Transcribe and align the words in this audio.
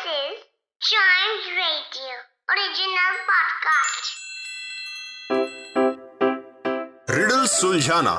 This 0.00 0.12
is 0.12 0.36
Chimes 0.80 1.46
Radio 1.54 2.12
original 2.52 3.16
podcast. 3.30 4.06
Riddle 7.10 7.44
सुलझाना 7.46 8.14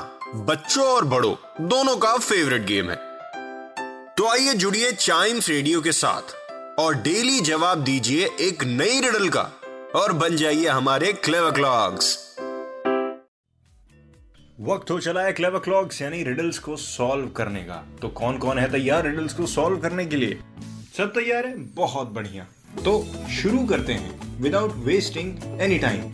बच्चों 0.49 0.85
और 0.85 1.05
बड़ों 1.05 1.33
दोनों 1.69 1.95
का 1.97 2.17
फेवरेट 2.17 2.65
गेम 2.65 2.89
है। 2.89 2.95
तो 4.17 4.27
आइए 4.27 4.53
जुड़िए 4.53 4.91
चाइम्स 4.91 5.49
रेडियो 5.49 5.81
के 5.81 5.91
साथ 5.91 6.35
और 6.79 6.95
डेली 7.01 7.39
जवाब 7.39 7.83
दीजिए 7.83 8.29
एक 8.39 8.63
नई 8.63 8.99
रिडल 9.01 9.29
का 9.37 9.49
और 9.95 10.13
बन 10.13 10.35
जाइए 10.35 10.67
हमारे 10.67 11.13
क्लेव 11.13 11.51
क्लॉक्स 11.51 12.17
वक्त 14.69 14.91
हो 14.91 14.99
चला 14.99 15.21
है 15.21 15.33
क्लेव 15.33 15.59
क्लॉक्स 15.59 16.01
यानी 16.01 16.23
रिडल्स 16.23 16.59
को 16.59 16.75
सॉल्व 16.77 17.27
करने 17.37 17.63
का। 17.63 17.83
तो 18.01 18.09
कौन 18.09 18.37
कौन 18.37 18.59
है 18.59 18.71
तैयार 18.71 19.03
रिडल्स 19.03 19.33
को 19.33 19.45
सॉल्व 19.47 19.77
करने 19.77 20.05
के 20.05 20.15
लिए? 20.15 20.39
सब 20.93 21.11
तैयार 21.13 21.45
है? 21.47 21.55
बहुत 21.75 22.07
बढ़िया। 22.13 22.45
तो 22.85 22.91
शुरू 23.31 23.65
करते 23.67 23.93
हैं। 23.93 24.39
Without 24.41 24.73
wasting 24.85 25.61
any 25.61 25.77
time 25.79 26.11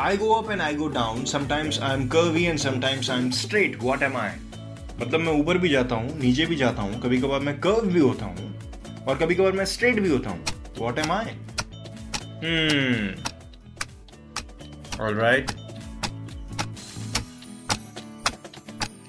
I 0.00 0.16
go 0.16 0.30
up 0.32 0.50
and 0.50 0.60
I 0.60 0.74
go 0.74 0.88
down 0.94 1.24
sometimes 1.24 1.78
I 1.80 1.94
am 1.94 2.06
curvy 2.08 2.42
and 2.44 2.58
sometimes 2.58 3.10
I 3.10 3.18
am 3.18 3.30
straight 3.32 3.78
what 3.82 4.02
am 4.02 4.16
I 4.16 4.30
मतलब 5.00 5.20
मैं 5.20 5.32
ऊपर 5.40 5.58
भी 5.58 5.68
जाता 5.68 5.94
हूँ 5.94 6.18
नीचे 6.18 6.46
भी 6.46 6.56
जाता 6.56 6.82
हूँ। 6.82 7.00
कभी 7.02 7.20
कभार 7.20 7.40
मैं 7.40 7.58
कर्व 7.60 7.86
भी 7.92 8.00
होता 8.00 8.26
हूँ 8.26 9.04
और 9.08 9.18
कभी 9.18 9.34
कभार 9.34 9.52
मैं 9.52 9.64
स्ट्रेट 9.64 10.00
भी 10.00 10.08
होता 10.08 10.30
हूँ। 10.30 10.44
What 10.78 10.98
am 10.98 11.12
I 11.12 11.24
all 15.00 15.14
right 15.14 15.50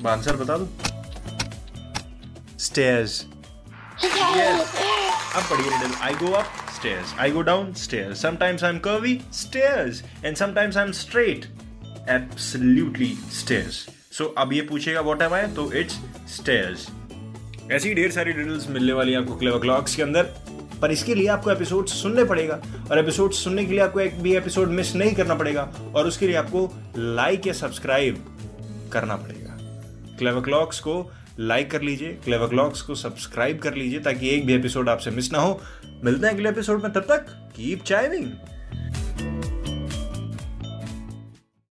answer 0.08 0.36
बता 0.36 0.58
दो। 0.58 0.67
स्टेयर्स 2.59 3.25
अब 5.38 5.44
पढ़िए 5.44 5.70
riddle 5.70 5.96
I 6.02 6.14
go 6.14 6.32
up 6.32 6.46
stairs. 6.77 7.09
I 7.22 7.34
go 7.34 7.41
down, 7.44 7.66
stairs. 7.73 8.16
Sometimes 8.26 8.64
i'm 8.64 8.80
curvy, 8.88 9.14
stairs. 9.34 9.95
And 10.25 10.36
sometimes 10.42 10.78
i'm 10.78 11.06
straight. 11.06 11.44
Absolutely 12.09 13.11
stairs. 13.42 13.76
So, 14.17 14.30
अब 14.38 14.53
ये 14.53 14.61
पूछेगा, 14.61 15.02
what 15.02 15.20
am 15.20 15.30
I? 15.30 15.56
तो 15.56 15.66
it's 15.66 15.94
stairs. 16.39 16.92
ऐसी 17.72 17.94
ढेर 17.94 18.11
सारी 18.11 18.31
रिडल्स 18.31 18.70
मिलने 18.70 18.94
वाली 18.94 19.11
है 19.11 19.17
आपको 19.17 19.36
क्लेवर 19.36 19.59
क्लॉक्स 19.59 19.95
के 19.95 20.03
अंदर। 20.03 20.23
पर 20.81 20.92
इसके 20.92 21.16
लिए 21.16 21.28
आपको 21.28 21.52
एपिसोड 21.52 21.88
सुनने 21.88 22.23
पड़ेगा। 22.23 22.61
और 22.92 23.00
एपिसोड 23.00 23.31
सुनने 23.31 23.66
के 23.66 23.72
लिए 23.72 23.81
आपको 23.81 24.00
एक 24.00 24.22
भी 24.22 24.36
एपिसोड 24.36 24.67
मिस 24.67 24.95
नहीं 24.95 25.14
करना 25.14 25.36
पड़ेगा। 25.36 25.73
और 25.95 26.08
उसके 26.08 26.28
लिए 26.28 26.36
आपको 26.36 26.73
लाइक 26.98 27.48
या 27.48 27.54
सब्सक्राइब 27.54 28.38
करना 28.94 29.16
पड़ेगा। 29.16 29.58
क्लेवर 30.17 30.42
क्लॉक्स 30.42 30.80
को 30.80 31.11
लाइक 31.39 31.71
कर 31.71 31.81
लीजिए 31.81 32.13
क्लेवर 32.13 32.47
क्लॉक्स 32.47 32.81
को 32.81 32.95
सब्सक्राइब 32.95 33.59
कर 33.59 33.73
लीजिए 33.73 33.99
ताकि 33.99 34.30
एक 34.30 34.45
भी 34.45 34.53
एपिसोड 34.53 34.89
आपसे 34.89 35.11
मिस 35.11 35.31
ना 35.31 35.39
हो। 35.39 35.61
मिलते 36.03 36.27
हैं 36.27 36.33
अगले 36.33 36.49
एपिसोड 36.49 36.83
में, 36.83 36.91
तब 36.93 37.02
तक 37.02 37.25
कीप 37.55 37.83
चाइविंग 37.83 38.31